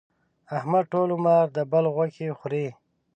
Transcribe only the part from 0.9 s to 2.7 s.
ټول عمر د بل غوښې خوري.